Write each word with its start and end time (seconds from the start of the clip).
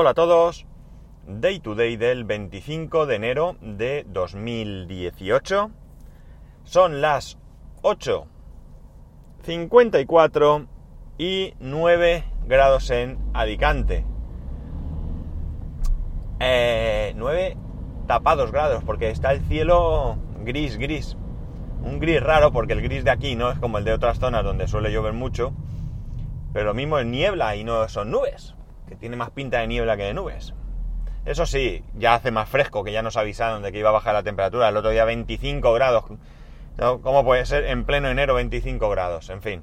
Hola 0.00 0.10
a 0.10 0.14
todos. 0.14 0.64
Day 1.26 1.58
to 1.58 1.74
day 1.74 1.96
del 1.96 2.22
25 2.22 3.06
de 3.06 3.16
enero 3.16 3.56
de 3.60 4.06
2018. 4.06 5.72
Son 6.62 7.00
las 7.00 7.36
8.54 7.82 10.68
y 11.18 11.54
9 11.58 12.24
grados 12.46 12.90
en 12.90 13.18
Alicante. 13.34 14.04
9 16.38 16.38
eh, 16.38 17.56
tapados 18.06 18.52
grados 18.52 18.84
porque 18.84 19.10
está 19.10 19.32
el 19.32 19.40
cielo 19.48 20.16
gris, 20.44 20.78
gris. 20.78 21.16
Un 21.82 21.98
gris 21.98 22.22
raro 22.22 22.52
porque 22.52 22.74
el 22.74 22.82
gris 22.82 23.02
de 23.02 23.10
aquí 23.10 23.34
no 23.34 23.50
es 23.50 23.58
como 23.58 23.78
el 23.78 23.84
de 23.84 23.94
otras 23.94 24.20
zonas 24.20 24.44
donde 24.44 24.68
suele 24.68 24.92
llover 24.92 25.14
mucho. 25.14 25.52
Pero 26.52 26.66
lo 26.66 26.74
mismo 26.74 27.00
es 27.00 27.06
niebla 27.06 27.56
y 27.56 27.64
no 27.64 27.88
son 27.88 28.12
nubes 28.12 28.54
que 28.88 28.96
tiene 28.96 29.16
más 29.16 29.30
pinta 29.30 29.60
de 29.60 29.66
niebla 29.66 29.96
que 29.96 30.04
de 30.04 30.14
nubes. 30.14 30.54
Eso 31.24 31.44
sí, 31.46 31.84
ya 31.94 32.14
hace 32.14 32.30
más 32.30 32.48
fresco, 32.48 32.84
que 32.84 32.92
ya 32.92 33.02
nos 33.02 33.16
avisaron 33.16 33.62
de 33.62 33.70
que 33.70 33.78
iba 33.78 33.90
a 33.90 33.92
bajar 33.92 34.14
la 34.14 34.22
temperatura. 34.22 34.68
El 34.68 34.76
otro 34.76 34.90
día 34.90 35.04
25 35.04 35.72
grados. 35.74 36.04
¿Cómo 37.02 37.24
puede 37.24 37.44
ser 37.44 37.64
en 37.64 37.84
pleno 37.84 38.08
enero 38.08 38.34
25 38.34 38.88
grados? 38.88 39.30
En 39.30 39.42
fin, 39.42 39.62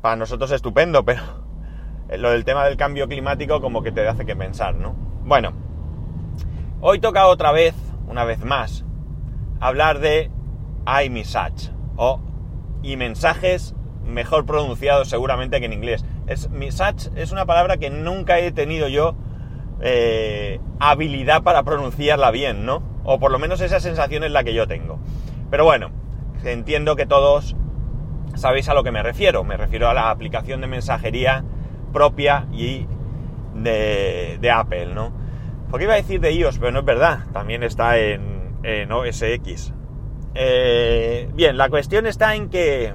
para 0.00 0.16
nosotros 0.16 0.50
estupendo, 0.52 1.04
pero 1.04 1.22
lo 2.16 2.30
del 2.30 2.44
tema 2.44 2.64
del 2.64 2.76
cambio 2.76 3.08
climático 3.08 3.60
como 3.60 3.82
que 3.82 3.92
te 3.92 4.06
hace 4.06 4.24
que 4.24 4.36
pensar, 4.36 4.74
¿no? 4.74 4.94
Bueno, 5.24 5.52
hoy 6.80 7.00
toca 7.00 7.26
otra 7.26 7.52
vez, 7.52 7.74
una 8.06 8.24
vez 8.24 8.44
más, 8.44 8.84
hablar 9.60 9.98
de 9.98 10.30
iMessage 11.04 11.70
o 11.96 12.20
y 12.82 12.96
mensajes 12.96 13.74
mejor 14.04 14.46
pronunciados 14.46 15.08
seguramente 15.08 15.60
que 15.60 15.66
en 15.66 15.72
inglés. 15.72 16.04
Es, 16.26 16.50
message 16.50 17.10
es 17.16 17.32
una 17.32 17.46
palabra 17.46 17.76
que 17.76 17.90
nunca 17.90 18.38
he 18.38 18.52
tenido 18.52 18.88
yo 18.88 19.14
eh, 19.80 20.60
habilidad 20.78 21.42
para 21.42 21.64
pronunciarla 21.64 22.30
bien, 22.30 22.64
¿no? 22.64 22.82
O 23.04 23.18
por 23.18 23.32
lo 23.32 23.38
menos 23.38 23.60
esa 23.60 23.80
sensación 23.80 24.22
es 24.22 24.30
la 24.30 24.44
que 24.44 24.54
yo 24.54 24.68
tengo. 24.68 25.00
Pero 25.50 25.64
bueno, 25.64 25.90
entiendo 26.44 26.94
que 26.96 27.06
todos 27.06 27.56
sabéis 28.34 28.68
a 28.68 28.74
lo 28.74 28.84
que 28.84 28.92
me 28.92 29.02
refiero. 29.02 29.44
Me 29.44 29.56
refiero 29.56 29.88
a 29.88 29.94
la 29.94 30.10
aplicación 30.10 30.60
de 30.60 30.68
mensajería 30.68 31.44
propia 31.92 32.46
y 32.52 32.86
de, 33.54 34.50
Apple, 34.54 34.94
¿no? 34.94 35.12
Porque 35.70 35.84
iba 35.84 35.94
a 35.94 35.96
decir 35.96 36.20
de 36.20 36.32
iOS, 36.32 36.58
pero 36.58 36.70
no 36.70 36.80
es 36.80 36.84
verdad. 36.84 37.20
También 37.32 37.62
está 37.62 37.98
en, 37.98 38.56
en 38.62 38.92
OS 38.92 39.22
X. 39.22 39.74
Eh, 40.34 41.28
bien, 41.34 41.56
la 41.56 41.68
cuestión 41.68 42.06
está 42.06 42.34
en 42.34 42.48
que 42.48 42.94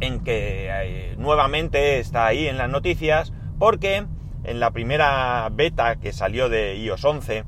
en 0.00 0.22
que 0.22 0.68
eh, 0.70 1.14
nuevamente 1.18 1.98
está 1.98 2.26
ahí 2.26 2.46
en 2.46 2.58
las 2.58 2.68
noticias 2.68 3.32
porque 3.58 4.06
en 4.44 4.60
la 4.60 4.70
primera 4.70 5.48
beta 5.52 5.96
que 5.96 6.12
salió 6.12 6.48
de 6.48 6.76
iOS 6.76 7.04
11 7.04 7.44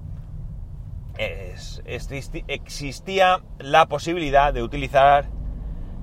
existía 2.47 3.43
la 3.59 3.87
posibilidad 3.87 4.55
de 4.55 4.63
utilizar 4.63 5.27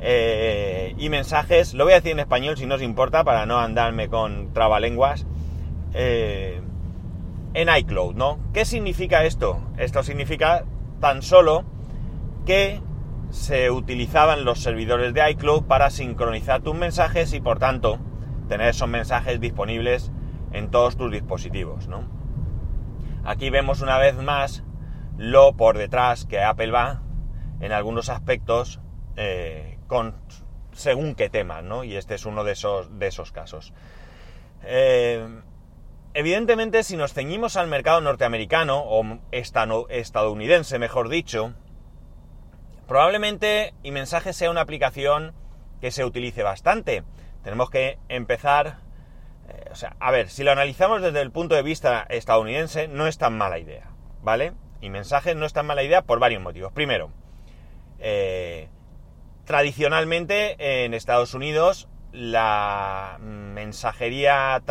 eh, 0.01 0.93
y 0.97 1.09
mensajes, 1.09 1.73
lo 1.73 1.85
voy 1.85 1.93
a 1.93 1.97
decir 1.97 2.11
en 2.11 2.19
español 2.19 2.57
si 2.57 2.65
no 2.65 2.75
os 2.75 2.81
importa 2.81 3.23
para 3.23 3.45
no 3.45 3.59
andarme 3.59 4.09
con 4.09 4.53
trabalenguas, 4.53 5.25
eh, 5.93 6.61
en 7.53 7.69
iCloud, 7.73 8.15
¿no? 8.15 8.39
¿Qué 8.53 8.65
significa 8.65 9.23
esto? 9.23 9.61
Esto 9.77 10.03
significa 10.03 10.65
tan 10.99 11.21
solo 11.21 11.63
que 12.45 12.81
se 13.35 13.69
utilizaban 13.69 14.45
los 14.45 14.61
servidores 14.61 15.13
de 15.13 15.29
iCloud 15.31 15.65
para 15.65 15.89
sincronizar 15.89 16.61
tus 16.61 16.73
mensajes 16.73 17.33
y 17.33 17.41
por 17.41 17.59
tanto 17.59 17.99
tener 18.47 18.69
esos 18.69 18.87
mensajes 18.87 19.41
disponibles 19.41 20.09
en 20.53 20.71
todos 20.71 20.95
tus 20.95 21.11
dispositivos. 21.11 21.89
Aquí 23.25 23.49
vemos 23.49 23.81
una 23.81 23.97
vez 23.97 24.15
más 24.15 24.63
lo 25.17 25.53
por 25.57 25.77
detrás 25.77 26.25
que 26.25 26.41
Apple 26.41 26.71
va 26.71 27.01
en 27.59 27.73
algunos 27.73 28.07
aspectos 28.07 28.79
eh, 29.17 29.79
según 30.71 31.13
qué 31.13 31.29
temas, 31.29 31.61
¿no? 31.61 31.83
Y 31.83 31.97
este 31.97 32.15
es 32.15 32.25
uno 32.25 32.45
de 32.45 32.53
esos, 32.53 32.97
de 32.97 33.07
esos 33.07 33.33
casos. 33.33 33.73
Eh, 34.63 35.27
evidentemente, 36.13 36.83
si 36.83 36.95
nos 36.95 37.13
ceñimos 37.13 37.57
al 37.57 37.67
mercado 37.67 37.99
norteamericano, 37.99 38.79
o 38.79 39.19
estadounidense, 39.31 40.79
mejor 40.79 41.09
dicho, 41.09 41.53
Probablemente 42.87 43.73
mensaje 43.91 44.33
sea 44.33 44.51
una 44.51 44.61
aplicación 44.61 45.33
que 45.81 45.91
se 45.91 46.05
utilice 46.05 46.43
bastante. 46.43 47.03
Tenemos 47.43 47.69
que 47.69 47.97
empezar... 48.09 48.79
Eh, 49.49 49.69
o 49.71 49.75
sea, 49.75 49.95
a 49.99 50.11
ver, 50.11 50.29
si 50.29 50.43
lo 50.43 50.51
analizamos 50.51 51.01
desde 51.01 51.21
el 51.21 51.31
punto 51.31 51.55
de 51.55 51.63
vista 51.63 52.05
estadounidense, 52.09 52.87
no 52.87 53.07
es 53.07 53.17
tan 53.17 53.37
mala 53.37 53.59
idea, 53.59 53.91
¿vale? 54.21 54.53
Y 54.81 54.89
mensajes 54.89 55.35
no 55.35 55.45
es 55.45 55.53
tan 55.53 55.65
mala 55.65 55.83
idea 55.83 56.03
por 56.03 56.19
varios 56.19 56.41
motivos. 56.41 56.71
Primero, 56.73 57.11
eh, 57.99 58.69
tradicionalmente 59.45 60.85
en 60.85 60.93
Estados 60.93 61.33
Unidos 61.33 61.87
la 62.11 63.17
mensajería 63.19 64.61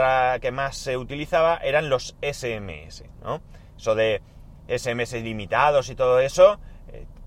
que 0.41 0.50
más 0.50 0.76
se 0.76 0.96
utilizaba 0.96 1.58
eran 1.58 1.91
los 1.91 2.16
SMS, 2.22 3.04
¿no? 3.22 3.42
Eso 3.76 3.94
de 3.94 4.22
SMS 4.66 5.12
limitados 5.14 5.91
y 5.91 5.94
todo 5.94 6.20
eso, 6.20 6.58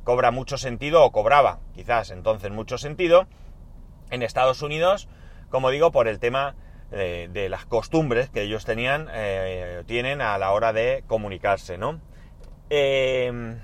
cobra 0.08 0.32
mucho 0.32 0.58
sentido, 0.58 1.04
o 1.04 1.12
cobraba 1.12 1.60
quizás 1.76 2.12
entonces 2.12 2.50
mucho 2.50 2.78
sentido, 2.78 3.28
en 4.10 4.24
Estados 4.24 4.62
Unidos, 4.62 5.10
como 5.50 5.70
digo, 5.70 5.92
por 5.92 6.08
el 6.08 6.18
tema 6.18 6.56
de, 6.92 7.48
las 7.50 7.66
costumbres 7.66 8.30
que 8.30 8.44
ellos 8.44 8.64
tenían, 8.64 9.10
eh, 9.12 9.84
tienen 9.86 10.22
a 10.22 10.38
la 10.38 10.54
hora 10.54 10.72
de 10.72 11.04
comunicarse, 11.08 11.78
¿no? 11.78 12.00
Eh, 12.70 13.58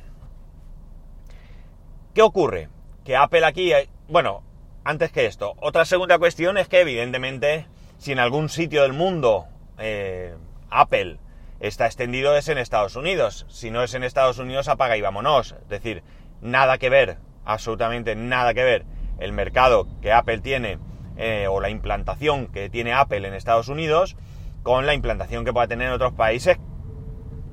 ¿Qué 2.13 2.21
ocurre? 2.21 2.67
Que 3.05 3.15
Apple 3.15 3.45
aquí, 3.45 3.71
bueno, 4.09 4.43
antes 4.83 5.13
que 5.13 5.25
esto, 5.25 5.53
otra 5.61 5.85
segunda 5.85 6.19
cuestión 6.19 6.57
es 6.57 6.67
que 6.67 6.81
evidentemente, 6.81 7.67
si 7.99 8.11
en 8.11 8.19
algún 8.19 8.49
sitio 8.49 8.81
del 8.81 8.91
mundo 8.91 9.45
eh, 9.77 10.35
Apple 10.69 11.19
está 11.61 11.85
extendido 11.85 12.35
es 12.35 12.49
en 12.49 12.57
Estados 12.57 12.97
Unidos. 12.97 13.45
Si 13.47 13.71
no 13.71 13.83
es 13.83 13.93
en 13.93 14.03
Estados 14.03 14.37
Unidos, 14.37 14.67
apaga 14.67 14.97
y 14.97 15.01
vámonos. 15.01 15.53
Es 15.53 15.69
decir, 15.69 16.03
nada 16.43 16.77
que 16.77 16.89
ver, 16.89 17.17
absolutamente 17.45 18.15
nada 18.15 18.53
que 18.53 18.63
ver 18.63 18.85
el 19.19 19.31
mercado 19.31 19.87
que 20.01 20.11
Apple 20.11 20.39
tiene 20.39 20.79
eh, 21.17 21.47
o 21.49 21.61
la 21.61 21.69
implantación 21.69 22.47
que 22.47 22.69
tiene 22.69 22.93
Apple 22.93 23.27
en 23.27 23.33
Estados 23.33 23.67
Unidos 23.67 24.15
con 24.63 24.85
la 24.85 24.93
implantación 24.93 25.45
que 25.45 25.53
pueda 25.53 25.67
tener 25.67 25.87
en 25.87 25.93
otros 25.93 26.13
países 26.13 26.57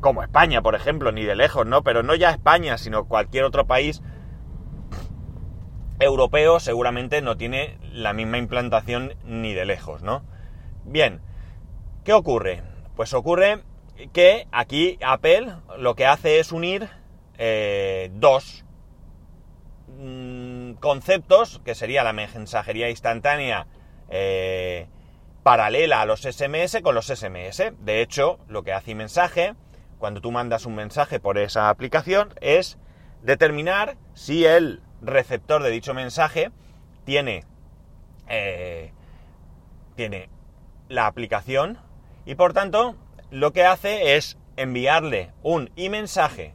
como 0.00 0.22
España, 0.22 0.62
por 0.62 0.74
ejemplo, 0.74 1.12
ni 1.12 1.24
de 1.24 1.36
lejos, 1.36 1.66
¿no? 1.66 1.82
Pero 1.82 2.02
no 2.02 2.14
ya 2.14 2.30
España, 2.30 2.78
sino 2.78 3.04
cualquier 3.04 3.44
otro 3.44 3.66
país 3.66 4.02
europeo 5.98 6.58
seguramente 6.60 7.20
no 7.20 7.36
tiene 7.36 7.78
la 7.92 8.14
misma 8.14 8.38
implantación 8.38 9.14
ni 9.24 9.52
de 9.52 9.66
lejos, 9.66 10.02
¿no? 10.02 10.22
Bien, 10.84 11.20
¿qué 12.04 12.14
ocurre? 12.14 12.62
Pues 12.96 13.12
ocurre 13.12 13.62
que 14.12 14.46
aquí 14.50 14.98
Apple 15.02 15.52
lo 15.78 15.94
que 15.94 16.06
hace 16.06 16.40
es 16.40 16.52
unir 16.52 16.88
eh, 17.36 18.10
dos 18.14 18.64
Mm, 20.02 20.76
conceptos, 20.80 21.60
que 21.62 21.74
sería 21.74 22.02
la 22.02 22.14
mensajería 22.14 22.88
instantánea 22.88 23.66
eh, 24.08 24.88
paralela 25.42 26.00
a 26.00 26.06
los 26.06 26.22
SMS 26.22 26.80
con 26.82 26.94
los 26.94 27.08
SMS. 27.08 27.74
De 27.80 28.00
hecho, 28.00 28.38
lo 28.48 28.62
que 28.62 28.72
hace 28.72 28.94
mensaje, 28.94 29.54
cuando 29.98 30.22
tú 30.22 30.32
mandas 30.32 30.64
un 30.64 30.74
mensaje 30.74 31.20
por 31.20 31.36
esa 31.36 31.68
aplicación, 31.68 32.32
es 32.40 32.78
determinar 33.20 33.98
si 34.14 34.46
el 34.46 34.80
receptor 35.02 35.62
de 35.62 35.68
dicho 35.68 35.92
mensaje 35.92 36.50
tiene, 37.04 37.44
eh, 38.26 38.94
tiene 39.96 40.30
la 40.88 41.08
aplicación 41.08 41.78
y 42.24 42.36
por 42.36 42.54
tanto 42.54 42.96
lo 43.30 43.52
que 43.52 43.66
hace 43.66 44.16
es 44.16 44.38
enviarle 44.56 45.34
un 45.42 45.70
e-mensaje, 45.76 46.54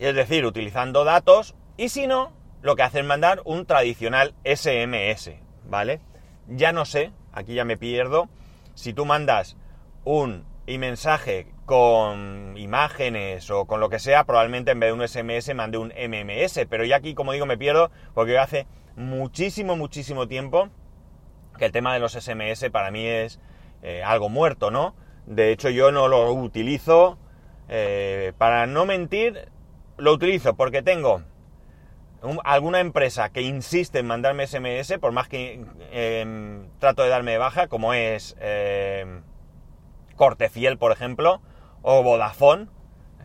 es 0.00 0.16
decir, 0.16 0.44
utilizando 0.44 1.04
datos, 1.04 1.54
y 1.76 1.90
si 1.90 2.08
no, 2.08 2.32
lo 2.62 2.76
que 2.76 2.82
hace 2.82 3.00
es 3.00 3.04
mandar 3.04 3.40
un 3.44 3.66
tradicional 3.66 4.34
SMS, 4.44 5.32
¿vale? 5.64 6.00
Ya 6.48 6.72
no 6.72 6.84
sé, 6.84 7.12
aquí 7.32 7.54
ya 7.54 7.64
me 7.64 7.76
pierdo, 7.76 8.28
si 8.74 8.92
tú 8.92 9.04
mandas 9.04 9.56
un 10.04 10.44
mensaje 10.66 11.46
con 11.64 12.54
imágenes 12.56 13.50
o 13.50 13.66
con 13.66 13.80
lo 13.80 13.88
que 13.88 13.98
sea, 13.98 14.24
probablemente 14.24 14.70
en 14.70 14.80
vez 14.80 14.88
de 14.88 14.92
un 14.92 15.06
SMS 15.06 15.54
mande 15.54 15.78
un 15.78 15.88
MMS, 15.88 16.66
pero 16.68 16.84
ya 16.84 16.96
aquí, 16.96 17.14
como 17.14 17.32
digo, 17.32 17.46
me 17.46 17.56
pierdo 17.56 17.90
porque 18.14 18.38
hace 18.38 18.66
muchísimo, 18.96 19.76
muchísimo 19.76 20.28
tiempo 20.28 20.68
que 21.58 21.66
el 21.66 21.72
tema 21.72 21.94
de 21.94 22.00
los 22.00 22.12
SMS 22.12 22.70
para 22.70 22.90
mí 22.90 23.06
es 23.06 23.40
eh, 23.82 24.02
algo 24.02 24.28
muerto, 24.28 24.70
¿no? 24.70 24.94
De 25.26 25.52
hecho, 25.52 25.68
yo 25.70 25.92
no 25.92 26.08
lo 26.08 26.32
utilizo, 26.32 27.18
eh, 27.68 28.32
para 28.38 28.66
no 28.66 28.86
mentir, 28.86 29.50
lo 29.98 30.12
utilizo 30.12 30.54
porque 30.54 30.82
tengo 30.82 31.22
alguna 32.44 32.80
empresa 32.80 33.30
que 33.30 33.42
insiste 33.42 33.98
en 33.98 34.06
mandarme 34.06 34.46
SMS, 34.46 34.98
por 34.98 35.12
más 35.12 35.28
que 35.28 35.64
em, 35.92 36.68
trato 36.78 37.02
de 37.02 37.08
darme 37.08 37.38
baja, 37.38 37.68
como 37.68 37.94
es 37.94 38.36
em, 38.40 39.22
Cortefiel, 40.16 40.78
por 40.78 40.92
ejemplo, 40.92 41.40
o 41.82 42.02
Vodafone, 42.02 42.68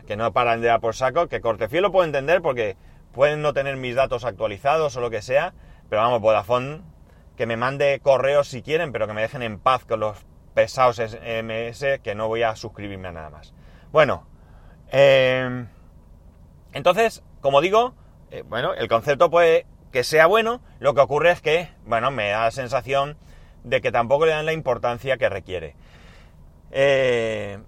que 0.06 0.16
no 0.16 0.32
paran 0.32 0.60
de 0.60 0.68
dar 0.68 0.80
por 0.80 0.94
saco, 0.94 1.28
que 1.28 1.40
Cortefiel 1.40 1.82
lo 1.82 1.92
puedo 1.92 2.04
entender 2.04 2.40
porque 2.40 2.76
pueden 3.12 3.42
no 3.42 3.52
tener 3.52 3.76
mis 3.76 3.94
datos 3.94 4.24
actualizados 4.24 4.96
o 4.96 5.00
lo 5.00 5.10
que 5.10 5.22
sea, 5.22 5.54
pero 5.88 6.02
vamos, 6.02 6.20
Vodafone, 6.20 6.82
que 7.36 7.46
me 7.46 7.56
mande 7.56 8.00
correos 8.00 8.48
si 8.48 8.62
quieren, 8.62 8.92
pero 8.92 9.06
que 9.06 9.12
me 9.12 9.22
dejen 9.22 9.42
en 9.42 9.58
paz 9.58 9.84
con 9.84 10.00
los 10.00 10.24
pesados 10.54 10.96
SMS, 10.96 12.00
que 12.02 12.14
no 12.14 12.28
voy 12.28 12.42
a 12.44 12.54
suscribirme 12.54 13.08
a 13.08 13.12
nada 13.12 13.30
más. 13.30 13.54
Bueno, 13.90 14.26
eh, 14.92 15.66
entonces, 16.72 17.24
como 17.40 17.60
digo, 17.60 17.94
eh, 18.34 18.42
bueno, 18.48 18.74
el 18.74 18.88
concepto 18.88 19.30
puede 19.30 19.64
que 19.92 20.02
sea 20.02 20.26
bueno, 20.26 20.60
lo 20.80 20.92
que 20.92 21.00
ocurre 21.00 21.30
es 21.30 21.40
que, 21.40 21.68
bueno, 21.86 22.10
me 22.10 22.30
da 22.30 22.42
la 22.42 22.50
sensación 22.50 23.16
de 23.62 23.80
que 23.80 23.92
tampoco 23.92 24.26
le 24.26 24.32
dan 24.32 24.44
la 24.44 24.52
importancia 24.52 25.18
que 25.18 25.28
requiere. 25.28 25.76
Eh, 26.72 27.60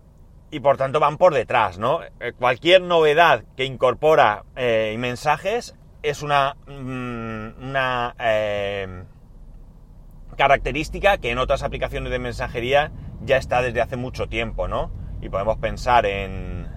y 0.50 0.58
por 0.58 0.76
tanto 0.76 0.98
van 0.98 1.18
por 1.18 1.34
detrás, 1.34 1.78
¿no? 1.78 2.00
Eh, 2.02 2.32
cualquier 2.36 2.82
novedad 2.82 3.44
que 3.56 3.64
incorpora 3.64 4.42
mensajes 4.56 5.76
es 6.02 6.22
una, 6.22 6.56
mm, 6.66 7.62
una 7.62 8.14
característica 10.36 11.18
que 11.18 11.30
en 11.30 11.38
otras 11.38 11.62
aplicaciones 11.62 12.10
de 12.10 12.18
mensajería 12.18 12.90
ya 13.22 13.36
está 13.36 13.62
desde 13.62 13.80
hace 13.80 13.96
mucho 13.96 14.26
tiempo, 14.26 14.66
¿no? 14.66 14.90
Y 15.20 15.28
podemos 15.28 15.58
pensar 15.58 16.06
en, 16.06 16.75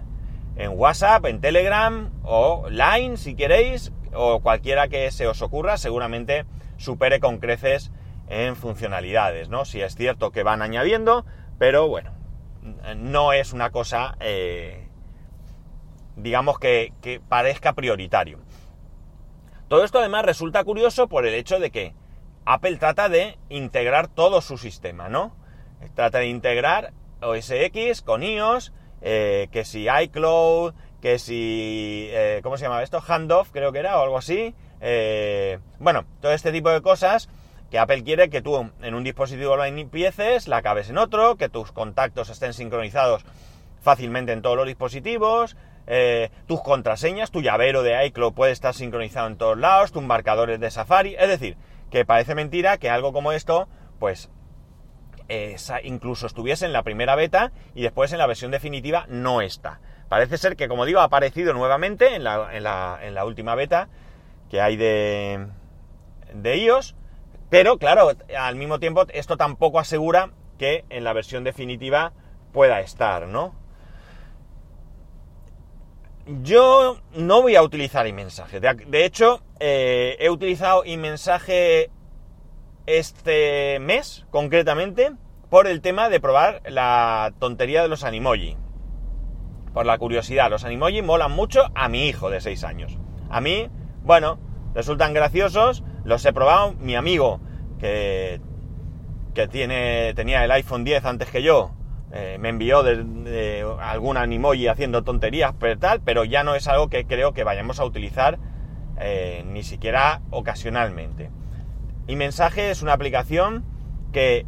en 0.60 0.78
WhatsApp, 0.78 1.26
en 1.26 1.40
Telegram 1.40 2.12
o 2.24 2.68
Line 2.70 3.16
si 3.18 3.34
queréis, 3.34 3.94
o 4.14 4.42
cualquiera 4.42 4.90
que 4.90 5.10
se 5.10 5.26
os 5.26 5.42
ocurra, 5.42 5.78
seguramente 5.78 6.46
supere 6.78 7.22
con 7.22 7.40
creces 7.40 7.92
en 8.28 8.58
funcionalidades, 8.58 9.48
¿no? 9.48 9.64
Si 9.64 9.82
es 9.82 9.96
cierto 9.96 10.32
que 10.32 10.44
van 10.44 10.62
añadiendo, 10.62 11.26
pero 11.58 11.88
bueno, 11.88 12.12
no 12.98 13.32
es 13.32 13.54
una 13.54 13.70
cosa, 13.70 14.18
eh, 14.20 14.90
digamos, 16.18 16.60
que, 16.60 16.94
que 17.02 17.22
parezca 17.22 17.74
prioritario. 17.74 18.40
Todo 19.70 19.86
esto 19.86 20.00
además 20.00 20.26
resulta 20.26 20.64
curioso 20.66 21.08
por 21.08 21.26
el 21.26 21.36
hecho 21.36 21.60
de 21.60 21.72
que 21.72 21.96
Apple 22.44 22.78
trata 22.78 23.08
de 23.08 23.38
integrar 23.48 24.10
todo 24.10 24.42
su 24.42 24.58
sistema, 24.58 25.08
¿no? 25.08 25.38
Trata 25.96 26.20
de 26.20 26.28
integrar 26.28 26.92
OS 27.22 27.50
X 27.52 28.02
con 28.02 28.24
iOS, 28.24 28.74
eh, 29.02 29.48
que 29.52 29.66
si 29.66 29.88
iCloud, 29.88 30.74
que 31.02 31.20
si... 31.20 32.08
Eh, 32.12 32.40
¿Cómo 32.44 32.58
se 32.58 32.66
llama 32.66 32.84
esto? 32.84 33.02
Handoff 33.06 33.50
creo 33.52 33.72
que 33.72 33.80
era 33.80 34.00
o 34.00 34.04
algo 34.04 34.18
así. 34.18 34.54
Eh, 34.82 35.60
bueno, 35.80 36.06
todo 36.22 36.32
este 36.32 36.52
tipo 36.52 36.70
de 36.70 36.82
cosas 36.82 37.30
que 37.72 37.80
Apple 37.80 38.04
quiere 38.04 38.30
que 38.30 38.42
tú 38.42 38.70
en 38.82 38.94
un 38.94 39.04
dispositivo 39.04 39.56
lo 39.56 39.64
empieces, 39.64 40.48
la 40.48 40.58
acabes 40.58 40.90
en 40.90 40.98
otro, 40.98 41.36
que 41.36 41.50
tus 41.50 41.72
contactos 41.72 42.30
estén 42.30 42.54
sincronizados 42.54 43.24
fácilmente 43.82 44.32
en 44.32 44.42
todos 44.42 44.58
los 44.58 44.66
dispositivos, 44.66 45.56
tus 46.48 46.62
contraseñas, 46.62 47.30
tu 47.30 47.42
llavero 47.42 47.84
de 47.84 48.08
iCloud 48.08 48.34
puede 48.34 48.54
estar 48.54 48.74
sincronizado 48.74 49.28
en 49.28 49.38
todos 49.38 49.58
lados, 49.58 49.92
tus 49.92 50.02
marcadores 50.02 50.60
de 50.60 50.72
Safari, 50.72 51.16
es 51.20 51.28
decir, 51.28 51.58
que 51.92 52.06
parece 52.06 52.34
mentira 52.34 52.78
que 52.78 52.90
algo 52.90 53.14
como 53.14 53.32
esto, 53.32 53.68
pues 54.00 54.32
incluso 55.84 56.28
estuviese 56.28 56.66
en 56.66 56.74
la 56.74 56.84
primera 56.84 57.16
beta 57.16 57.52
y 57.76 57.82
después 57.82 58.12
en 58.12 58.18
la 58.18 58.28
versión 58.28 58.52
definitiva 58.52 59.06
no 59.08 59.42
está. 59.42 59.80
Parece 60.10 60.38
ser 60.38 60.56
que, 60.56 60.68
como 60.68 60.86
digo, 60.86 61.00
ha 61.00 61.06
aparecido 61.06 61.54
nuevamente 61.54 62.16
en 62.16 62.24
la, 62.24 63.24
última 63.26 63.56
beta 63.56 63.90
que 64.50 64.60
hay 64.60 64.76
de, 64.76 65.48
de 66.34 66.58
iOS, 66.58 66.96
pero 67.50 67.78
claro, 67.78 68.12
al 68.38 68.56
mismo 68.56 68.80
tiempo 68.80 69.06
esto 69.14 69.38
tampoco 69.38 69.80
asegura 69.80 70.32
que 70.58 70.86
en 70.90 71.04
la 71.04 71.14
versión 71.14 71.44
definitiva 71.44 72.14
pueda 72.52 72.80
estar, 72.82 73.28
¿no? 73.28 73.56
Yo 76.44 77.00
no 77.16 77.42
voy 77.42 77.56
a 77.56 77.64
utilizar 77.64 78.06
iMensaje. 78.06 78.60
De, 78.60 79.06
hecho, 79.06 79.42
eh, 79.60 80.16
he 80.20 80.30
utilizado 80.30 80.86
iMensaje 80.86 81.90
este 82.98 83.80
mes, 83.80 84.26
concretamente, 84.32 85.12
por 85.50 85.68
el 85.68 85.82
tema 85.82 86.10
de 86.10 86.20
probar 86.20 86.62
la 86.68 87.34
tontería 87.40 87.82
de 87.82 87.88
los 87.88 88.04
animoji. 88.04 88.58
Por 89.74 89.86
la 89.86 89.98
curiosidad, 89.98 90.50
los 90.50 90.64
animoji 90.64 91.02
molan 91.02 91.32
mucho 91.32 91.70
a 91.76 91.88
mi 91.90 92.08
hijo 92.08 92.30
de 92.30 92.42
6 92.42 92.64
años. 92.64 92.98
A 93.30 93.42
mí, 93.42 93.70
bueno, 94.04 94.40
resultan 94.74 95.14
graciosos, 95.14 95.84
los 96.04 96.26
he 96.26 96.34
probado. 96.34 96.74
Mi 96.80 96.96
amigo, 96.96 97.40
que, 97.80 98.42
que 99.34 99.48
tiene, 99.48 100.14
tenía 100.16 100.44
el 100.44 100.52
iPhone 100.52 100.84
10 100.84 101.06
antes 101.06 101.30
que 101.30 101.44
yo, 101.44 101.74
eh, 102.12 102.38
me 102.40 102.50
envió 102.50 102.82
de, 102.82 103.66
algún 103.82 104.18
animoji 104.18 104.68
haciendo 104.68 105.04
tonterías, 105.04 105.54
pero 105.60 105.78
tal, 105.78 106.02
pero 106.02 106.24
ya 106.24 106.44
no 106.44 106.56
es 106.56 106.68
algo 106.68 106.90
que 106.90 107.06
creo 107.06 107.34
que 107.34 107.44
vayamos 107.44 107.80
a 107.80 107.86
utilizar 107.86 108.40
eh, 109.00 109.44
ni 109.46 109.64
siquiera 109.64 110.22
ocasionalmente. 110.32 111.30
Y 112.10 112.16
Mensaje 112.16 112.72
es 112.72 112.82
una 112.82 112.94
aplicación 112.94 113.64
que 114.12 114.48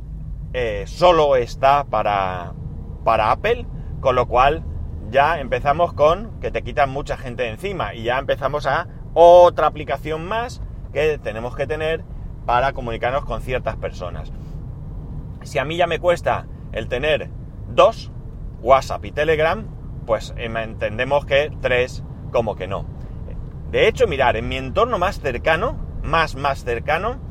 eh, 0.52 0.84
solo 0.88 1.36
está 1.36 1.84
para, 1.84 2.54
para 3.06 3.30
Apple, 3.30 3.68
con 4.00 4.16
lo 4.16 4.28
cual 4.28 4.64
ya 5.12 5.40
empezamos 5.40 5.94
con 5.94 6.40
que 6.40 6.50
te 6.50 6.64
quitan 6.64 6.90
mucha 6.90 7.18
gente 7.18 7.44
de 7.44 7.50
encima 7.50 7.94
y 7.94 8.02
ya 8.02 8.18
empezamos 8.18 8.66
a 8.66 8.88
otra 9.14 9.68
aplicación 9.68 10.26
más 10.26 10.60
que 10.92 11.20
tenemos 11.20 11.56
que 11.56 11.68
tener 11.68 12.04
para 12.48 12.74
comunicarnos 12.74 13.26
con 13.26 13.44
ciertas 13.44 13.76
personas. 13.76 14.32
Si 15.44 15.60
a 15.60 15.64
mí 15.64 15.78
ya 15.78 15.86
me 15.86 16.00
cuesta 16.00 16.48
el 16.72 16.88
tener 16.88 17.30
dos, 17.70 18.12
WhatsApp 18.64 19.06
y 19.06 19.12
Telegram, 19.12 19.68
pues 20.08 20.34
eh, 20.36 20.52
entendemos 20.52 21.28
que 21.28 21.56
tres 21.62 22.04
como 22.32 22.56
que 22.56 22.66
no. 22.66 22.88
De 23.70 23.88
hecho, 23.88 24.08
mirar, 24.08 24.36
en 24.36 24.50
mi 24.50 24.58
entorno 24.58 24.98
más 24.98 25.20
cercano, 25.20 25.78
más 26.02 26.36
más 26.36 26.64
cercano, 26.64 27.30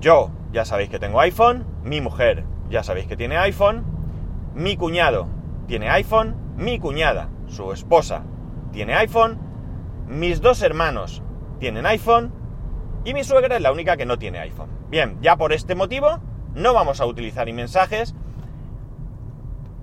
yo 0.00 0.30
ya 0.52 0.64
sabéis 0.64 0.90
que 0.90 0.98
tengo 0.98 1.20
iPhone, 1.20 1.66
mi 1.82 2.00
mujer 2.00 2.44
ya 2.70 2.82
sabéis 2.82 3.06
que 3.06 3.16
tiene 3.16 3.36
iPhone, 3.38 3.84
mi 4.54 4.76
cuñado 4.76 5.28
tiene 5.66 5.90
iPhone, 5.90 6.34
mi 6.56 6.78
cuñada, 6.78 7.28
su 7.46 7.72
esposa, 7.72 8.22
tiene 8.72 8.94
iPhone, 8.94 9.38
mis 10.06 10.40
dos 10.40 10.62
hermanos 10.62 11.22
tienen 11.58 11.86
iPhone 11.86 12.32
y 13.04 13.14
mi 13.14 13.24
suegra 13.24 13.56
es 13.56 13.62
la 13.62 13.72
única 13.72 13.96
que 13.96 14.06
no 14.06 14.18
tiene 14.18 14.38
iPhone. 14.38 14.70
Bien, 14.90 15.18
ya 15.20 15.36
por 15.36 15.52
este 15.52 15.74
motivo 15.74 16.20
no 16.54 16.74
vamos 16.74 17.00
a 17.00 17.06
utilizar 17.06 17.50
mensajes 17.52 18.14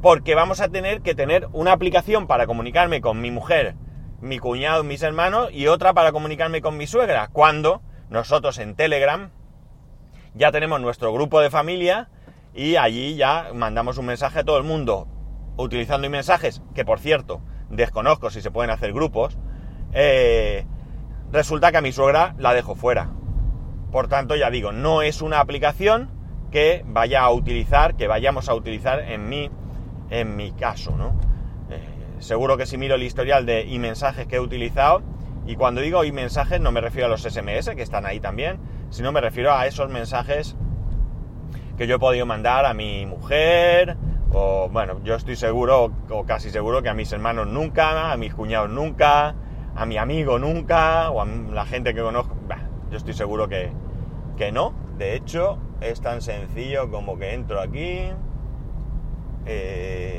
porque 0.02 0.36
vamos 0.36 0.62
a 0.62 0.70
tener 0.70 1.02
que 1.02 1.16
tener 1.16 1.48
una 1.52 1.72
aplicación 1.72 2.28
para 2.28 2.46
comunicarme 2.46 3.02
con 3.02 3.22
mi 3.22 3.32
mujer, 3.32 3.76
mi 4.22 4.40
cuñado, 4.40 4.84
mis 4.84 5.02
hermanos 5.04 5.50
y 5.52 5.68
otra 5.68 5.94
para 5.94 6.12
comunicarme 6.12 6.62
con 6.62 6.78
mi 6.78 6.88
suegra. 6.88 7.30
Cuando 7.32 7.82
nosotros 8.10 8.60
en 8.60 8.76
Telegram 8.76 9.32
ya 10.36 10.52
tenemos 10.52 10.80
nuestro 10.82 11.12
grupo 11.14 11.40
de 11.40 11.50
familia 11.50 12.10
y 12.54 12.76
allí 12.76 13.16
ya 13.16 13.52
mandamos 13.54 13.98
un 13.98 14.06
mensaje 14.06 14.40
a 14.40 14.44
todo 14.44 14.58
el 14.58 14.64
mundo 14.64 15.08
utilizando 15.58 16.10
mensajes, 16.10 16.62
que 16.74 16.86
por 16.86 17.00
cierto, 17.00 17.42
desconozco 17.70 18.30
si 18.30 18.42
se 18.42 18.52
pueden 18.52 18.70
hacer 18.70 18.94
grupos, 18.94 19.38
eh, 19.94 20.66
resulta 21.32 21.72
que 21.72 21.78
a 21.78 21.82
mi 21.82 21.92
suegra 21.92 22.36
la 22.38 22.54
dejo 22.54 22.76
fuera. 22.76 23.10
Por 23.92 24.08
tanto, 24.08 24.36
ya 24.36 24.50
digo, 24.50 24.74
no 24.74 25.02
es 25.02 25.22
una 25.22 25.40
aplicación 25.40 26.12
que 26.52 26.84
vaya 26.86 27.22
a 27.22 27.32
utilizar, 27.32 27.96
que 27.96 28.08
vayamos 28.08 28.50
a 28.50 28.56
utilizar 28.56 29.00
en 29.00 29.30
mi, 29.30 29.50
en 30.10 30.36
mi 30.36 30.52
caso, 30.52 30.96
¿no? 30.98 31.18
Eh, 31.70 31.80
seguro 32.20 32.58
que 32.58 32.66
si 32.66 32.78
miro 32.78 32.96
el 32.96 33.04
historial 33.04 33.46
de 33.46 33.66
mensajes 33.80 34.28
que 34.28 34.36
he 34.36 34.40
utilizado, 34.40 35.02
y 35.48 35.56
cuando 35.56 35.82
digo 35.82 36.02
mensajes 36.12 36.60
no 36.60 36.72
me 36.72 36.82
refiero 36.82 37.08
a 37.08 37.10
los 37.10 37.22
SMS, 37.22 37.76
que 37.76 37.82
están 37.82 38.06
ahí 38.06 38.20
también, 38.20 38.60
sino 38.96 39.12
me 39.12 39.20
refiero 39.20 39.54
a 39.54 39.68
esos 39.68 39.90
mensajes 39.90 40.56
que 41.78 41.86
yo 41.86 41.98
he 41.98 42.00
podido 42.00 42.26
mandar 42.26 42.66
a 42.66 42.74
mi 42.74 43.06
mujer, 43.06 43.98
o 44.32 44.70
bueno, 44.70 45.02
yo 45.04 45.16
estoy 45.16 45.36
seguro, 45.36 45.92
o 46.10 46.24
casi 46.24 46.50
seguro, 46.50 46.82
que 46.82 46.88
a 46.88 46.94
mis 46.94 47.12
hermanos 47.12 47.46
nunca, 47.46 48.14
a 48.14 48.16
mis 48.16 48.34
cuñados 48.34 48.70
nunca, 48.70 49.36
a 49.76 49.86
mi 49.86 49.98
amigo 49.98 50.40
nunca, 50.40 51.12
o 51.12 51.22
a 51.22 51.26
la 51.26 51.66
gente 51.66 51.94
que 51.94 52.02
conozco, 52.02 52.38
yo 52.90 52.96
estoy 52.96 53.14
seguro 53.14 53.50
que, 53.50 53.70
que 54.38 54.54
no. 54.54 54.74
De 54.98 55.18
hecho, 55.18 55.58
es 55.82 56.00
tan 56.00 56.22
sencillo 56.22 56.90
como 56.90 57.18
que 57.18 57.34
entro 57.34 57.60
aquí. 57.60 58.12
Eh, 59.46 60.16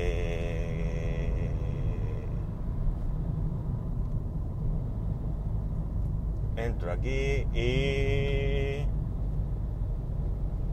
entro 6.56 6.92
aquí 6.92 7.47
y 7.54 8.65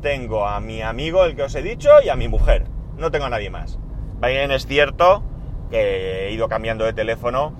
tengo 0.03 0.47
a 0.47 0.59
mi 0.59 0.83
amigo, 0.83 1.25
el 1.25 1.35
que 1.35 1.41
os 1.41 1.55
he 1.55 1.63
dicho, 1.63 1.89
y 2.05 2.09
a 2.09 2.15
mi 2.15 2.27
mujer. 2.27 2.67
No 2.97 3.09
tengo 3.09 3.25
a 3.25 3.29
nadie 3.29 3.49
más. 3.49 3.79
Bien, 4.21 4.51
es 4.51 4.67
cierto 4.67 5.23
que 5.71 6.27
he 6.27 6.31
ido 6.31 6.47
cambiando 6.47 6.85
de 6.85 6.93
teléfono, 6.93 7.53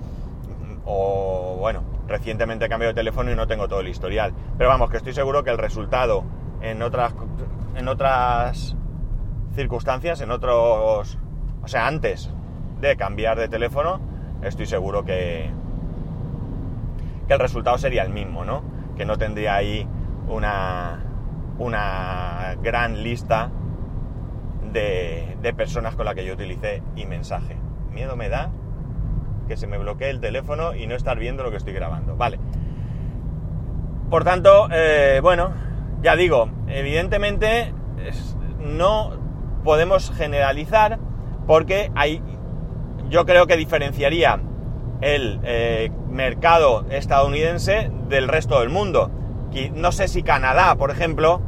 o 0.84 1.56
bueno, 1.58 1.82
recientemente 2.06 2.66
he 2.66 2.68
cambiado 2.68 2.92
de 2.92 3.00
teléfono 3.00 3.32
y 3.32 3.34
no 3.34 3.48
tengo 3.48 3.66
todo 3.66 3.80
el 3.80 3.88
historial. 3.88 4.32
Pero 4.56 4.70
vamos, 4.70 4.90
que 4.90 4.98
estoy 4.98 5.12
seguro 5.12 5.42
que 5.42 5.50
el 5.50 5.58
resultado 5.58 6.22
en 6.62 6.80
otras, 6.82 7.12
en 7.74 7.88
otras 7.88 8.76
circunstancias, 9.56 10.20
en 10.20 10.30
otros 10.30 11.18
o 11.64 11.68
sea, 11.68 11.86
antes 11.86 12.30
de 12.80 12.96
cambiar 12.96 13.38
de 13.38 13.48
teléfono, 13.48 13.98
estoy 14.42 14.66
seguro 14.66 15.04
que, 15.04 15.50
que 17.26 17.32
el 17.32 17.40
resultado 17.40 17.78
sería 17.78 18.02
el 18.02 18.10
mismo, 18.10 18.44
¿no? 18.44 18.62
Que 18.96 19.06
no 19.06 19.16
tendría 19.16 19.54
ahí 19.54 19.88
una, 20.28 21.02
una 21.58 22.56
gran 22.62 23.02
lista 23.02 23.50
de, 24.72 25.36
de 25.40 25.54
personas 25.54 25.94
con 25.94 26.04
las 26.04 26.14
que 26.14 26.24
yo 26.24 26.34
utilicé 26.34 26.82
y 26.96 27.06
mensaje. 27.06 27.56
Miedo 27.90 28.16
me 28.16 28.28
da 28.28 28.50
que 29.46 29.56
se 29.56 29.66
me 29.66 29.78
bloquee 29.78 30.10
el 30.10 30.20
teléfono 30.20 30.74
y 30.74 30.86
no 30.86 30.94
estar 30.94 31.18
viendo 31.18 31.42
lo 31.42 31.50
que 31.50 31.58
estoy 31.58 31.72
grabando. 31.72 32.16
Vale. 32.16 32.38
Por 34.10 34.24
tanto, 34.24 34.68
eh, 34.70 35.20
bueno, 35.22 35.52
ya 36.02 36.16
digo, 36.16 36.48
evidentemente 36.68 37.72
no 38.60 39.10
podemos 39.64 40.10
generalizar 40.12 40.98
porque 41.46 41.90
hay, 41.94 42.22
yo 43.08 43.26
creo 43.26 43.46
que 43.46 43.56
diferenciaría 43.56 44.40
el 45.00 45.40
eh, 45.42 45.90
mercado 46.08 46.86
estadounidense 46.90 47.90
del 48.08 48.28
resto 48.28 48.60
del 48.60 48.70
mundo. 48.70 49.10
No 49.74 49.92
sé 49.92 50.08
si 50.08 50.22
Canadá, 50.22 50.74
por 50.76 50.90
ejemplo, 50.90 51.40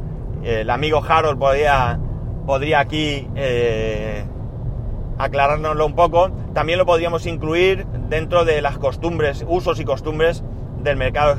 el 0.43 0.69
amigo 0.69 1.03
Harold 1.07 1.37
podría, 1.37 1.99
podría 2.45 2.79
aquí 2.79 3.27
eh, 3.35 4.23
aclarárnoslo 5.17 5.85
un 5.85 5.95
poco, 5.95 6.31
también 6.53 6.79
lo 6.79 6.85
podríamos 6.85 7.25
incluir 7.25 7.85
dentro 8.09 8.45
de 8.45 8.61
las 8.61 8.77
costumbres, 8.77 9.45
usos 9.47 9.79
y 9.79 9.85
costumbres 9.85 10.43
del 10.83 10.95
mercado 10.95 11.37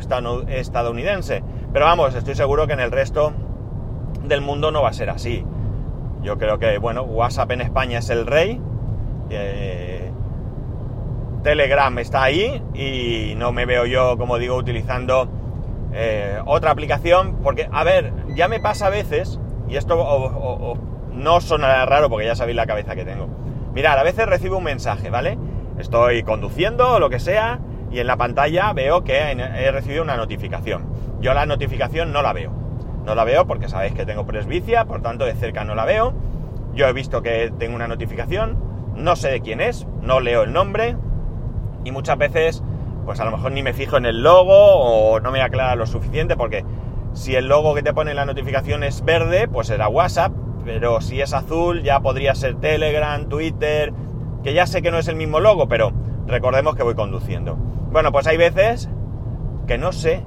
estadounidense. 0.48 1.42
Pero 1.72 1.84
vamos, 1.84 2.14
estoy 2.14 2.34
seguro 2.34 2.66
que 2.66 2.74
en 2.74 2.80
el 2.80 2.90
resto 2.90 3.32
del 4.24 4.40
mundo 4.40 4.70
no 4.70 4.82
va 4.82 4.90
a 4.90 4.92
ser 4.92 5.10
así. 5.10 5.44
Yo 6.22 6.36
creo 6.36 6.58
que, 6.58 6.78
bueno, 6.78 7.02
WhatsApp 7.02 7.52
en 7.52 7.60
España 7.60 8.00
es 8.00 8.10
el 8.10 8.26
rey. 8.26 8.60
Eh, 9.30 10.10
Telegram 11.42 11.96
está 11.98 12.24
ahí 12.24 12.62
y 12.74 13.34
no 13.36 13.52
me 13.52 13.64
veo 13.64 13.86
yo, 13.86 14.18
como 14.18 14.38
digo, 14.38 14.56
utilizando 14.56 15.28
eh, 15.92 16.38
otra 16.46 16.70
aplicación. 16.70 17.36
Porque, 17.42 17.68
a 17.70 17.84
ver, 17.84 18.12
ya 18.34 18.48
me 18.48 18.60
pasa 18.60 18.86
a 18.86 18.90
veces, 18.90 19.40
y 19.68 19.76
esto 19.76 20.76
no 21.12 21.40
sonará 21.40 21.84
raro 21.86 22.08
porque 22.08 22.26
ya 22.26 22.36
sabéis 22.36 22.56
la 22.56 22.66
cabeza 22.66 22.94
que 22.94 23.04
tengo. 23.04 23.28
Mirad, 23.74 23.98
a 23.98 24.02
veces 24.02 24.26
recibo 24.26 24.58
un 24.58 24.64
mensaje, 24.64 25.10
¿vale? 25.10 25.38
Estoy 25.78 26.22
conduciendo 26.22 26.94
o 26.94 26.98
lo 26.98 27.10
que 27.10 27.20
sea 27.20 27.60
y 27.90 28.00
en 28.00 28.06
la 28.06 28.16
pantalla 28.16 28.72
veo 28.72 29.04
que 29.04 29.30
he 29.30 29.70
recibido 29.70 30.02
una 30.02 30.16
notificación. 30.16 30.86
Yo 31.20 31.34
la 31.34 31.46
notificación 31.46 32.12
no 32.12 32.22
la 32.22 32.32
veo. 32.32 32.52
No 33.04 33.14
la 33.14 33.24
veo 33.24 33.46
porque 33.46 33.68
sabéis 33.68 33.94
que 33.94 34.04
tengo 34.04 34.26
presbicia, 34.26 34.84
por 34.84 35.00
tanto 35.02 35.24
de 35.24 35.34
cerca 35.34 35.64
no 35.64 35.74
la 35.74 35.84
veo. 35.84 36.12
Yo 36.74 36.86
he 36.86 36.92
visto 36.92 37.22
que 37.22 37.52
tengo 37.58 37.74
una 37.74 37.88
notificación, 37.88 38.58
no 38.94 39.16
sé 39.16 39.30
de 39.30 39.40
quién 39.40 39.60
es, 39.60 39.86
no 40.02 40.20
leo 40.20 40.42
el 40.42 40.52
nombre 40.52 40.96
y 41.84 41.92
muchas 41.92 42.18
veces 42.18 42.62
pues 43.08 43.20
a 43.20 43.24
lo 43.24 43.30
mejor 43.30 43.52
ni 43.52 43.62
me 43.62 43.72
fijo 43.72 43.96
en 43.96 44.04
el 44.04 44.22
logo 44.22 44.52
o 44.52 45.18
no 45.18 45.30
me 45.30 45.40
aclara 45.40 45.74
lo 45.76 45.86
suficiente 45.86 46.36
porque 46.36 46.62
si 47.14 47.36
el 47.36 47.48
logo 47.48 47.74
que 47.74 47.82
te 47.82 47.94
pone 47.94 48.12
la 48.12 48.26
notificación 48.26 48.84
es 48.84 49.02
verde, 49.02 49.48
pues 49.48 49.68
será 49.68 49.88
WhatsApp, 49.88 50.30
pero 50.66 51.00
si 51.00 51.22
es 51.22 51.32
azul 51.32 51.82
ya 51.82 52.00
podría 52.00 52.34
ser 52.34 52.56
Telegram, 52.56 53.26
Twitter, 53.30 53.94
que 54.42 54.52
ya 54.52 54.66
sé 54.66 54.82
que 54.82 54.90
no 54.90 54.98
es 54.98 55.08
el 55.08 55.16
mismo 55.16 55.40
logo, 55.40 55.68
pero 55.68 55.90
recordemos 56.26 56.76
que 56.76 56.82
voy 56.82 56.94
conduciendo. 56.94 57.54
Bueno, 57.54 58.12
pues 58.12 58.26
hay 58.26 58.36
veces 58.36 58.90
que 59.66 59.78
no 59.78 59.92
sé 59.92 60.22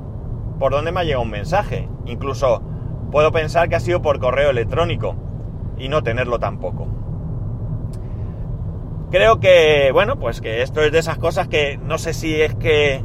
por 0.58 0.72
dónde 0.72 0.92
me 0.92 1.02
ha 1.02 1.04
llegado 1.04 1.22
un 1.22 1.30
mensaje. 1.30 1.88
Incluso 2.08 2.64
puedo 3.12 3.32
pensar 3.32 3.70
que 3.70 3.76
ha 3.76 3.80
sido 3.80 4.02
por 4.02 4.20
correo 4.20 4.50
electrónico 4.50 5.16
y 5.78 5.88
no 5.88 6.02
tenerlo 6.02 6.40
tampoco. 6.40 6.88
Creo 9.12 9.42
que, 9.42 9.90
bueno, 9.92 10.18
pues 10.18 10.40
que 10.40 10.62
esto 10.62 10.82
es 10.82 10.94
de 10.94 11.00
esas 11.00 11.18
cosas 11.18 11.50
que 11.50 11.78
no 11.78 11.98
sé 11.98 12.14
si 12.14 12.42
es 12.42 12.56
que 12.56 13.04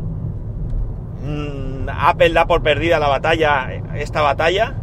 mm, 1.20 1.88
Apple 1.88 2.30
da 2.30 2.46
por 2.46 2.62
perdida 2.62 3.00
la 3.00 3.08
batalla, 3.08 3.68
esta 3.96 4.22
batalla, 4.22 4.74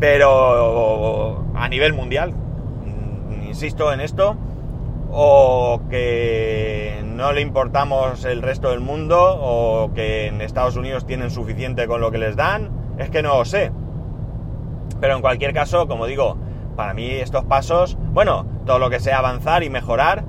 pero 0.00 1.44
a 1.54 1.68
nivel 1.68 1.92
mundial, 1.92 2.32
mm, 2.32 3.42
insisto 3.46 3.92
en 3.92 4.00
esto, 4.00 4.38
o 5.10 5.82
que 5.90 7.02
no 7.04 7.32
le 7.32 7.42
importamos 7.42 8.24
el 8.24 8.40
resto 8.40 8.70
del 8.70 8.80
mundo, 8.80 9.18
o 9.38 9.92
que 9.92 10.28
en 10.28 10.40
Estados 10.40 10.76
Unidos 10.76 11.04
tienen 11.04 11.30
suficiente 11.30 11.86
con 11.86 12.00
lo 12.00 12.10
que 12.10 12.18
les 12.18 12.36
dan, 12.36 12.70
es 12.96 13.10
que 13.10 13.22
no 13.22 13.36
lo 13.36 13.44
sé. 13.44 13.70
Pero 14.98 15.14
en 15.14 15.20
cualquier 15.20 15.52
caso, 15.52 15.86
como 15.88 16.06
digo, 16.06 16.38
para 16.74 16.94
mí 16.94 17.10
estos 17.10 17.44
pasos, 17.44 17.98
bueno, 18.12 18.46
todo 18.64 18.78
lo 18.78 18.88
que 18.88 18.98
sea 18.98 19.18
avanzar 19.18 19.62
y 19.62 19.68
mejorar, 19.68 20.24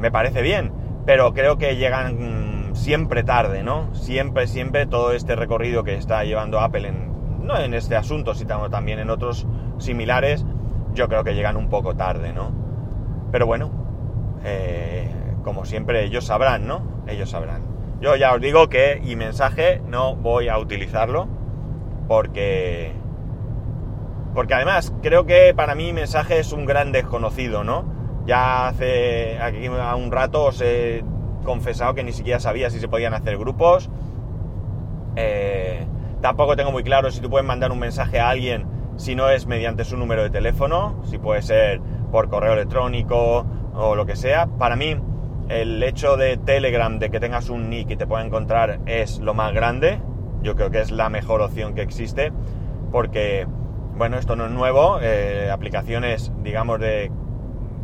me 0.00 0.10
parece 0.10 0.42
bien, 0.42 0.72
pero 1.06 1.32
creo 1.32 1.58
que 1.58 1.76
llegan 1.76 2.74
siempre 2.74 3.22
tarde, 3.22 3.62
¿no? 3.62 3.94
Siempre, 3.94 4.46
siempre 4.46 4.86
todo 4.86 5.12
este 5.12 5.36
recorrido 5.36 5.84
que 5.84 5.94
está 5.94 6.24
llevando 6.24 6.60
Apple 6.60 6.88
en, 6.88 7.46
no 7.46 7.58
en 7.58 7.74
este 7.74 7.96
asunto, 7.96 8.34
sino 8.34 8.70
también 8.70 8.98
en 8.98 9.10
otros 9.10 9.46
similares, 9.78 10.44
yo 10.94 11.08
creo 11.08 11.22
que 11.24 11.34
llegan 11.34 11.56
un 11.56 11.68
poco 11.68 11.94
tarde, 11.94 12.32
¿no? 12.32 12.52
Pero 13.30 13.46
bueno, 13.46 13.70
eh, 14.44 15.08
como 15.44 15.64
siempre 15.64 16.04
ellos 16.04 16.24
sabrán, 16.24 16.66
¿no? 16.66 16.82
Ellos 17.06 17.30
sabrán. 17.30 17.62
Yo 18.00 18.16
ya 18.16 18.32
os 18.34 18.40
digo 18.40 18.68
que 18.68 19.00
y 19.04 19.14
mensaje 19.14 19.82
no 19.86 20.16
voy 20.16 20.48
a 20.48 20.58
utilizarlo 20.58 21.28
porque 22.08 22.92
porque 24.34 24.54
además 24.54 24.94
creo 25.02 25.26
que 25.26 25.52
para 25.54 25.74
mí 25.74 25.92
mensaje 25.92 26.38
es 26.38 26.52
un 26.52 26.64
gran 26.64 26.92
desconocido, 26.92 27.64
¿no? 27.64 27.99
Ya 28.30 28.68
hace 28.68 29.40
aquí 29.40 29.66
a 29.66 29.96
un 29.96 30.12
rato 30.12 30.44
os 30.44 30.60
he 30.60 31.02
confesado 31.44 31.94
que 31.94 32.04
ni 32.04 32.12
siquiera 32.12 32.38
sabía 32.38 32.70
si 32.70 32.78
se 32.78 32.86
podían 32.86 33.12
hacer 33.12 33.36
grupos. 33.36 33.90
Eh, 35.16 35.84
tampoco 36.20 36.54
tengo 36.54 36.70
muy 36.70 36.84
claro 36.84 37.10
si 37.10 37.20
tú 37.20 37.28
puedes 37.28 37.44
mandar 37.44 37.72
un 37.72 37.80
mensaje 37.80 38.20
a 38.20 38.28
alguien 38.28 38.68
si 38.94 39.16
no 39.16 39.28
es 39.30 39.48
mediante 39.48 39.82
su 39.82 39.96
número 39.96 40.22
de 40.22 40.30
teléfono, 40.30 41.02
si 41.06 41.18
puede 41.18 41.42
ser 41.42 41.80
por 42.12 42.28
correo 42.28 42.52
electrónico 42.52 43.46
o 43.74 43.96
lo 43.96 44.06
que 44.06 44.14
sea. 44.14 44.46
Para 44.46 44.76
mí, 44.76 44.96
el 45.48 45.82
hecho 45.82 46.16
de 46.16 46.36
Telegram, 46.36 47.00
de 47.00 47.10
que 47.10 47.18
tengas 47.18 47.50
un 47.50 47.68
nick 47.68 47.90
y 47.90 47.96
te 47.96 48.06
pueda 48.06 48.24
encontrar, 48.24 48.78
es 48.86 49.18
lo 49.18 49.34
más 49.34 49.52
grande. 49.52 50.00
Yo 50.40 50.54
creo 50.54 50.70
que 50.70 50.80
es 50.80 50.92
la 50.92 51.08
mejor 51.08 51.42
opción 51.42 51.74
que 51.74 51.82
existe, 51.82 52.30
porque, 52.92 53.48
bueno, 53.96 54.18
esto 54.18 54.36
no 54.36 54.46
es 54.46 54.52
nuevo. 54.52 55.00
Eh, 55.02 55.50
aplicaciones, 55.50 56.30
digamos, 56.44 56.78
de, 56.78 57.10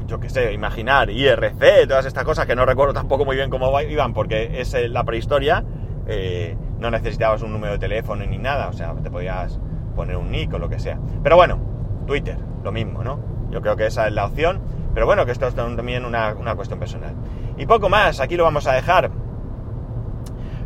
yo 0.06 0.20
qué 0.20 0.28
sé, 0.28 0.52
imaginar, 0.52 1.10
IRC, 1.10 1.86
todas 1.88 2.06
estas 2.06 2.24
cosas 2.24 2.46
que 2.46 2.54
no 2.54 2.64
recuerdo 2.64 2.94
tampoco 2.94 3.24
muy 3.24 3.36
bien 3.36 3.50
cómo 3.50 3.80
iban, 3.80 4.14
porque 4.14 4.60
es 4.60 4.74
la 4.90 5.04
prehistoria. 5.04 5.64
Eh, 6.06 6.56
no 6.78 6.90
necesitabas 6.90 7.42
un 7.42 7.52
número 7.52 7.72
de 7.72 7.78
teléfono 7.78 8.24
ni 8.24 8.38
nada, 8.38 8.68
o 8.68 8.72
sea, 8.72 8.94
te 8.94 9.10
podías 9.10 9.58
poner 9.96 10.16
un 10.16 10.30
nick 10.30 10.52
o 10.54 10.58
lo 10.58 10.68
que 10.68 10.78
sea. 10.78 10.98
Pero 11.22 11.36
bueno, 11.36 11.58
Twitter, 12.06 12.38
lo 12.62 12.70
mismo, 12.70 13.02
¿no? 13.02 13.18
Yo 13.50 13.60
creo 13.60 13.76
que 13.76 13.86
esa 13.86 14.06
es 14.06 14.12
la 14.12 14.26
opción. 14.26 14.60
Pero 14.94 15.04
bueno, 15.06 15.26
que 15.26 15.32
esto 15.32 15.46
es 15.46 15.54
también 15.54 16.04
una, 16.04 16.34
cuestión 16.54 16.78
personal. 16.78 17.14
Y 17.58 17.66
poco 17.66 17.88
más, 17.88 18.20
aquí 18.20 18.36
lo 18.36 18.44
vamos 18.44 18.66
a 18.66 18.72
dejar. 18.72 19.10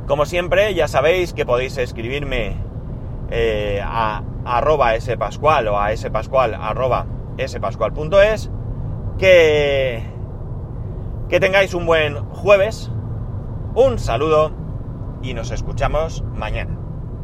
Como 0.06 0.24
siempre, 0.24 0.74
ya 0.74 0.86
sabéis 0.86 1.32
que 1.32 1.44
podéis 1.46 1.78
escribirme 1.78 2.56
eh, 3.30 3.80
a 3.82 4.22
arroba 4.44 4.98
spascual 5.00 5.68
o 5.68 5.78
a 5.78 5.96
spascual 5.96 6.54
arroba 6.54 7.06
spascual.es 7.44 8.50
que, 9.20 10.02
que 11.28 11.40
tengáis 11.40 11.74
un 11.74 11.84
buen 11.84 12.16
jueves, 12.30 12.90
un 13.74 13.98
saludo 13.98 14.50
y 15.22 15.34
nos 15.34 15.50
escuchamos 15.50 16.24
mañana. 16.34 16.79